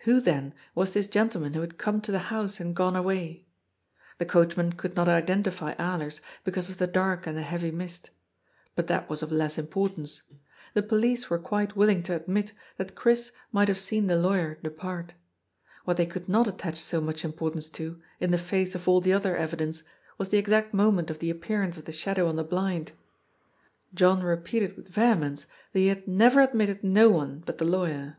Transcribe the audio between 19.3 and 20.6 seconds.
evidence, was the